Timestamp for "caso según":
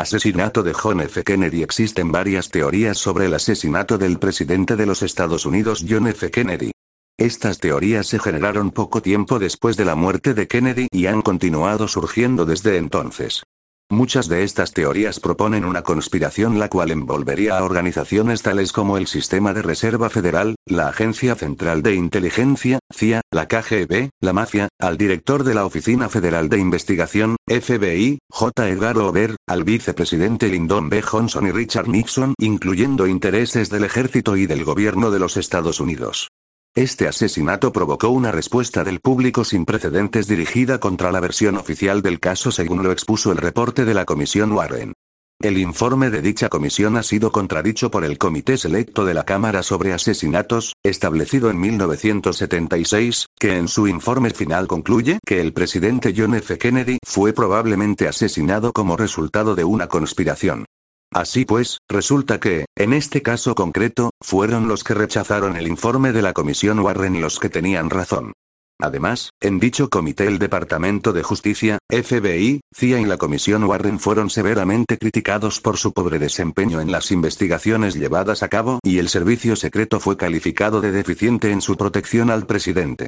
42.20-42.82